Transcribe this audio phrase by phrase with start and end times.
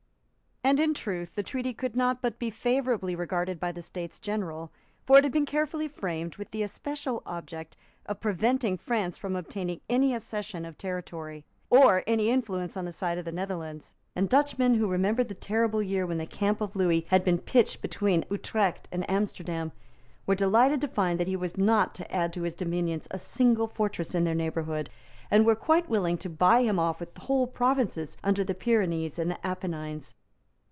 [0.63, 4.71] And in truth the treaty could not but be favourably regarded by the States General;
[5.07, 7.75] for it had been carefully framed with the especial object
[8.05, 13.25] of preventing France from obtaining any accession of territory, or influence on the side of
[13.25, 17.23] the Netherlands; and Dutchmen, who remembered the terrible year when the camp of Lewis had
[17.25, 19.71] been pitched between Utrecht and Amsterdam,
[20.27, 23.67] were delighted to find that he was not to add to his dominions a single
[23.67, 24.91] fortress in their neighbourhood,
[25.31, 29.29] and were quite willing to buy him off with whole provinces under the Pyrenees and
[29.31, 30.13] the Apennines.